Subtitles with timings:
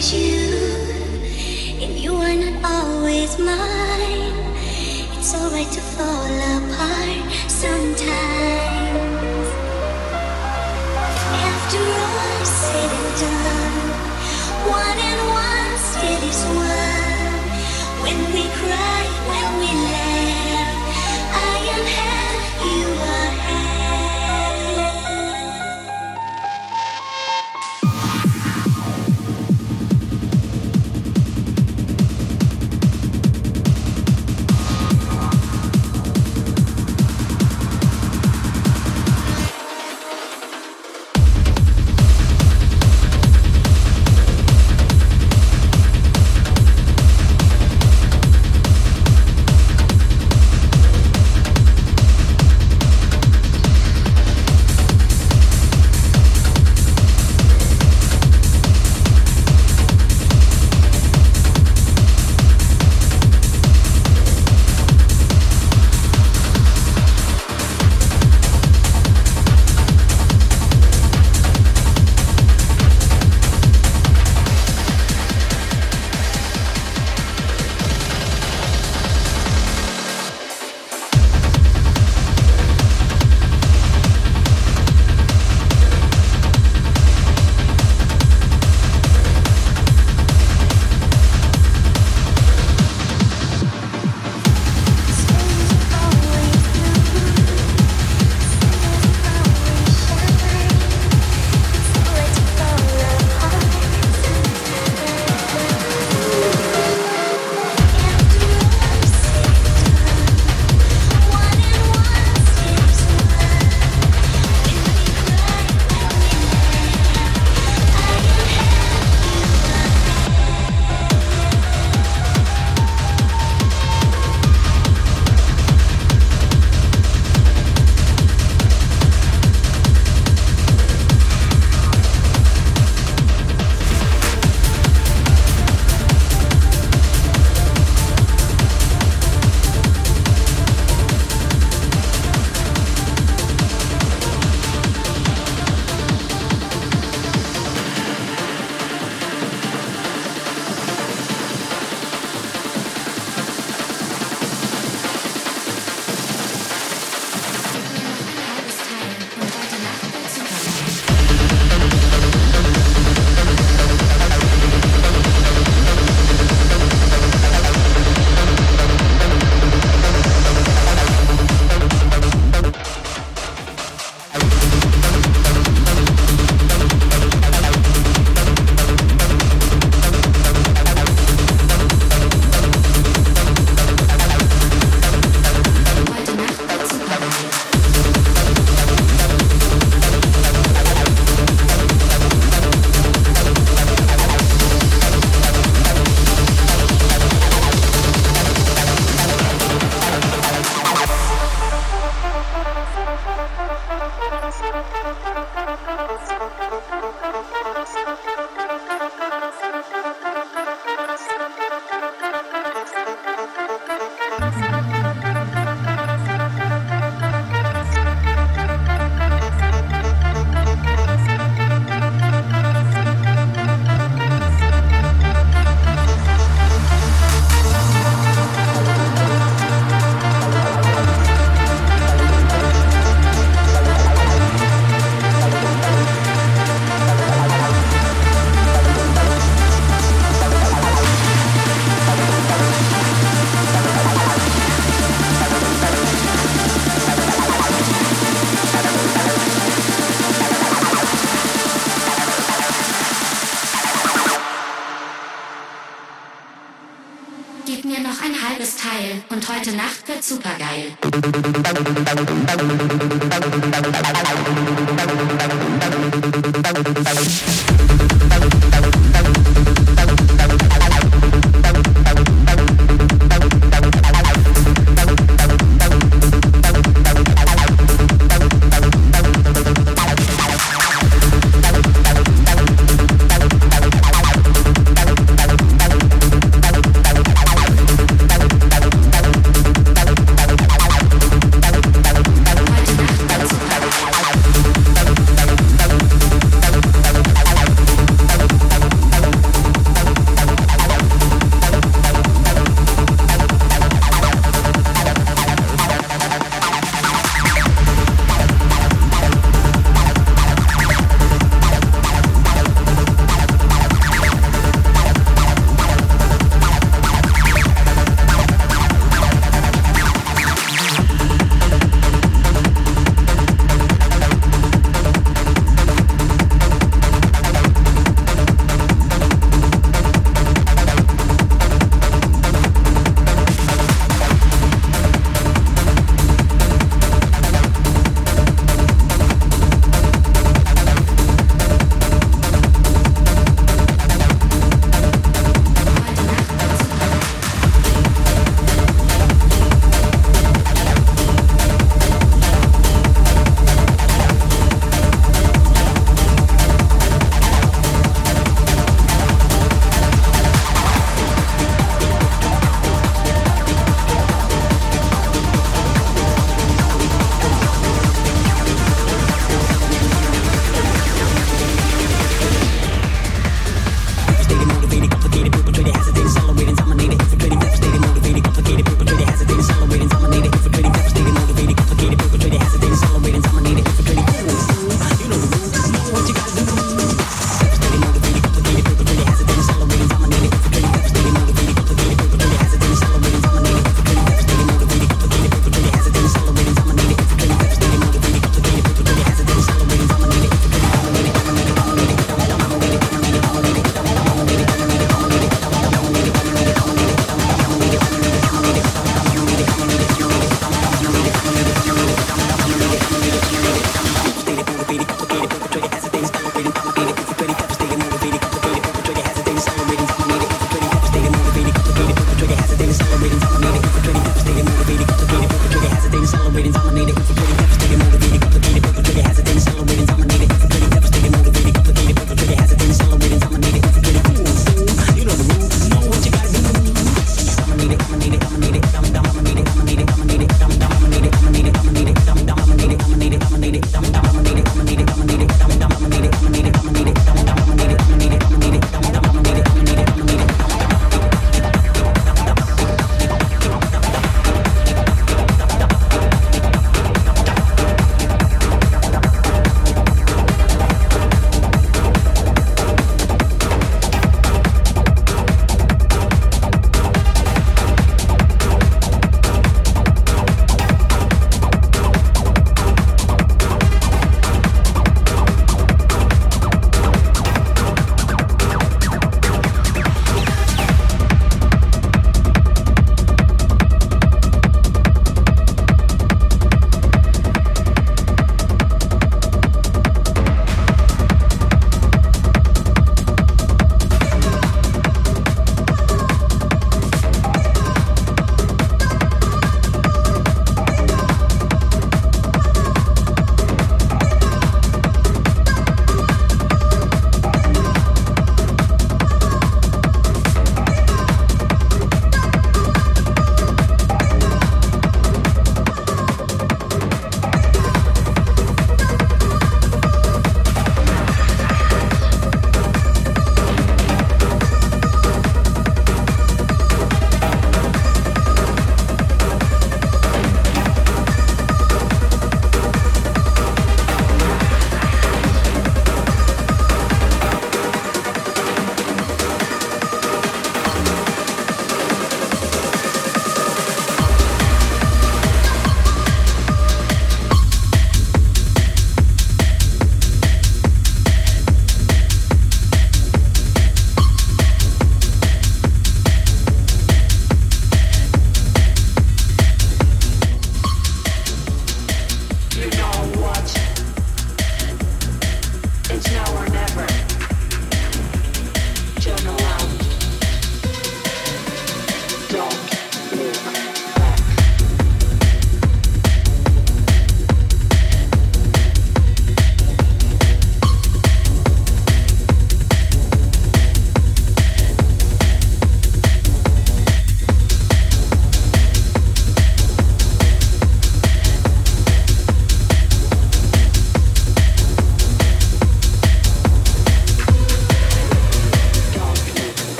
[0.00, 0.48] you.
[1.78, 4.32] If you are not always mine,
[5.18, 6.24] it's alright to fall
[6.56, 7.09] apart.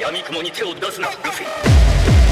[0.00, 2.25] 闇雲に手を出すなルフィ。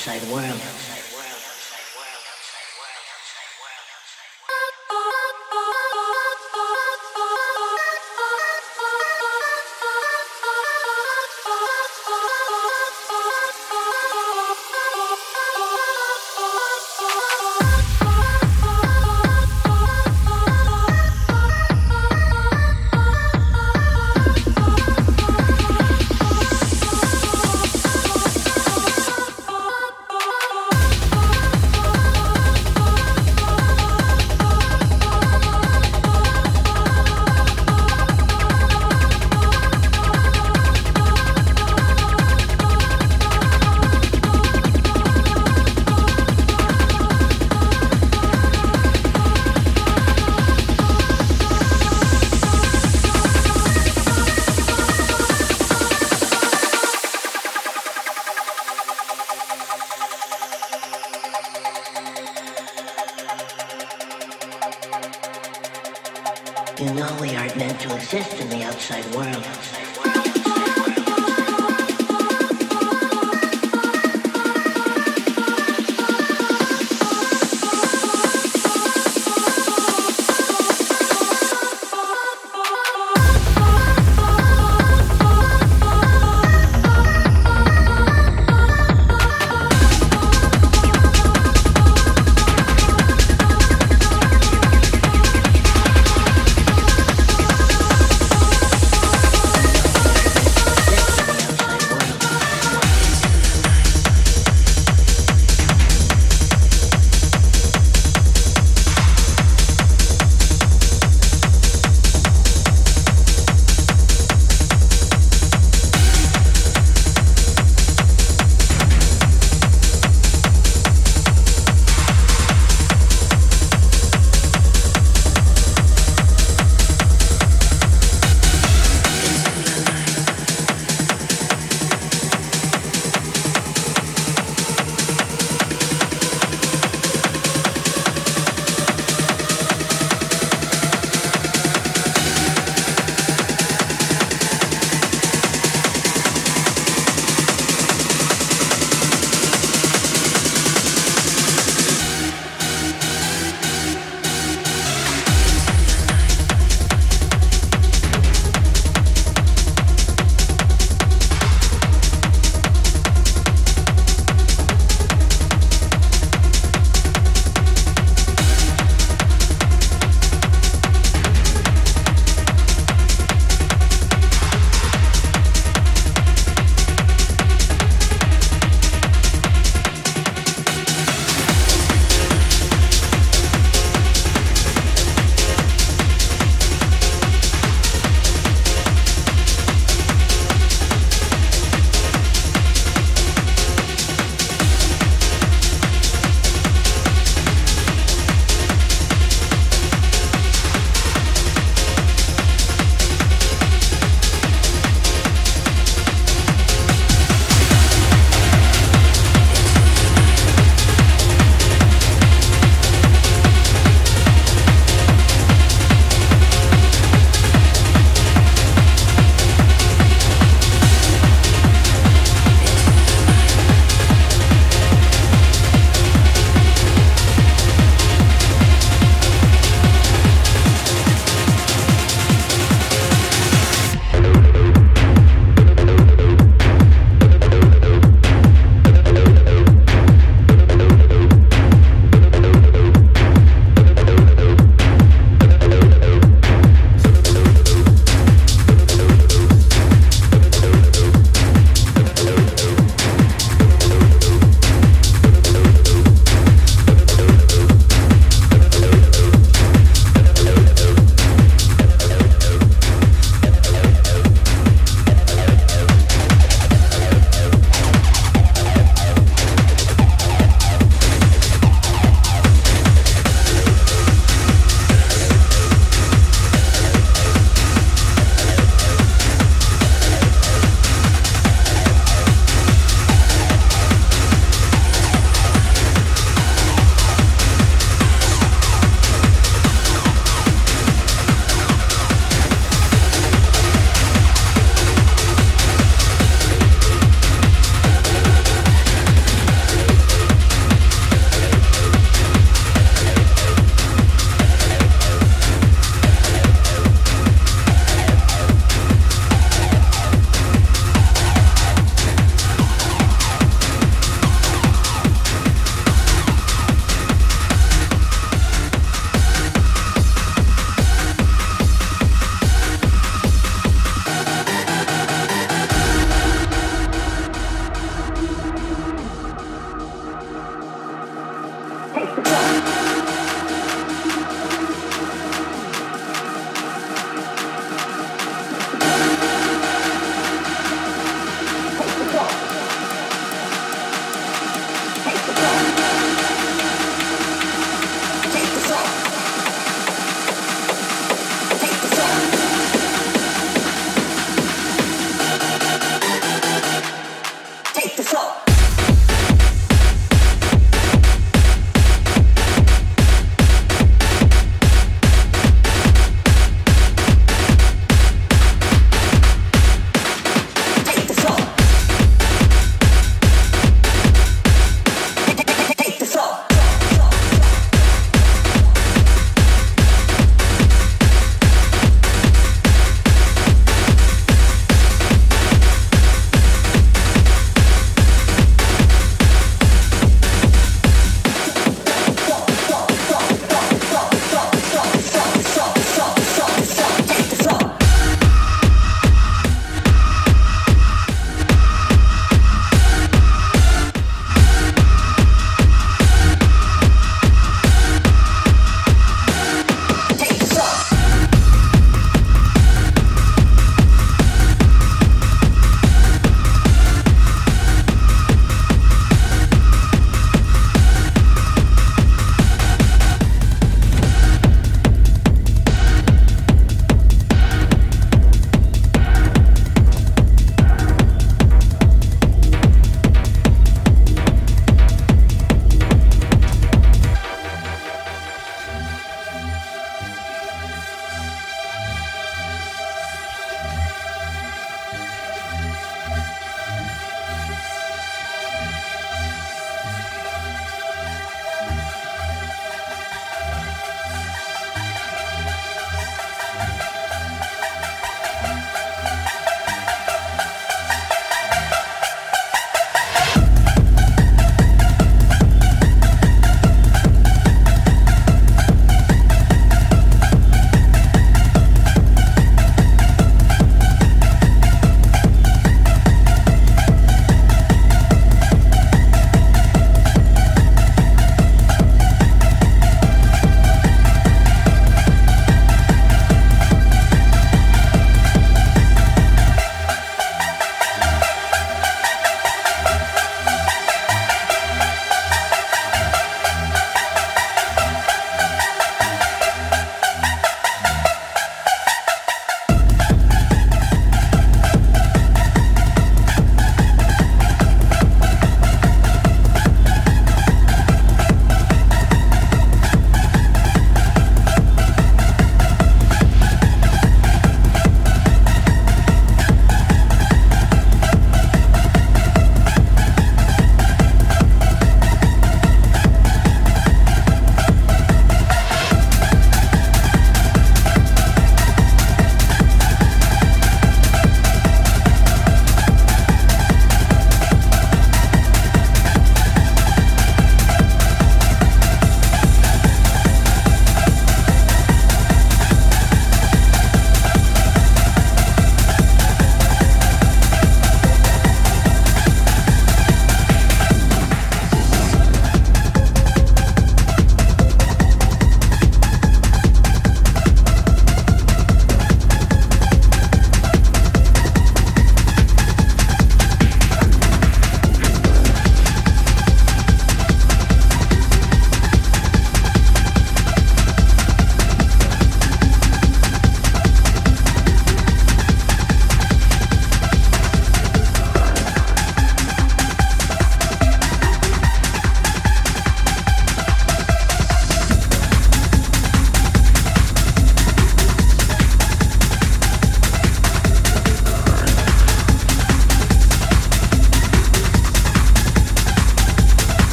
[0.00, 0.49] Outside world.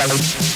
[0.00, 0.49] I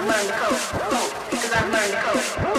[0.00, 1.30] I've learned to cope.
[1.30, 2.49] Because I've learned to cope.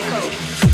[0.00, 0.69] go.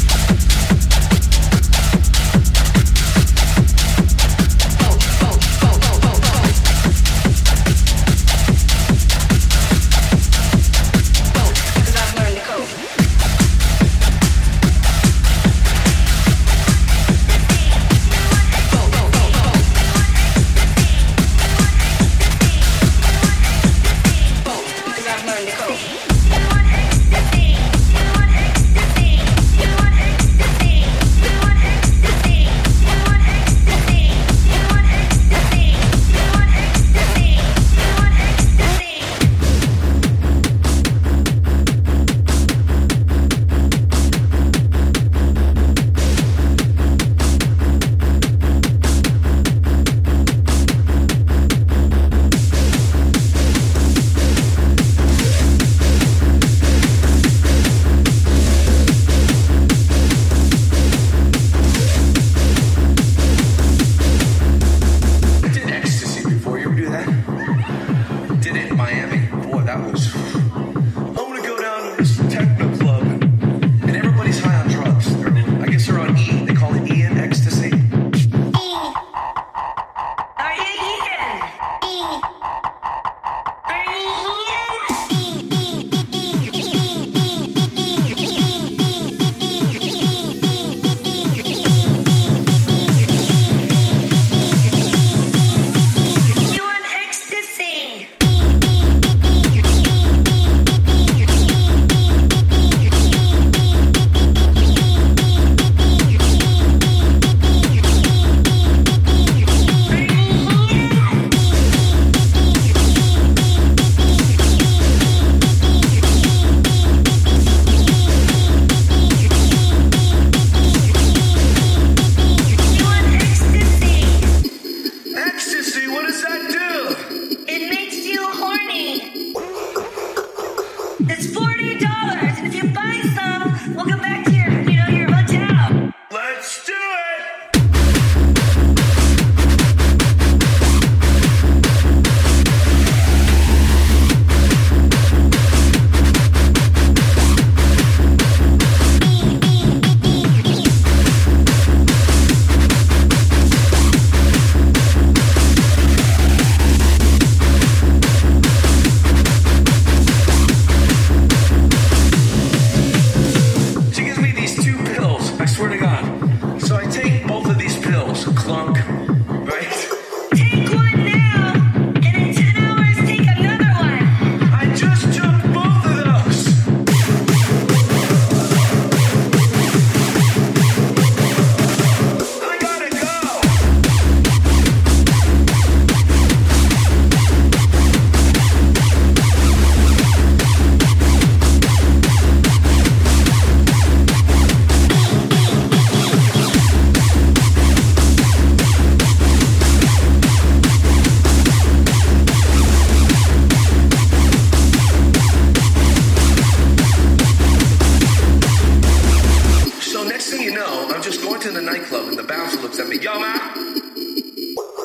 [210.90, 212.98] I'm just going to the nightclub, and the bouncer looks at me.
[212.98, 213.38] Yo, man.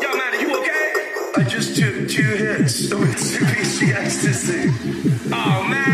[0.02, 1.14] Yo, man, are you okay?
[1.38, 2.89] I just took two hits.
[2.89, 2.97] Two
[5.34, 5.91] Oh, man.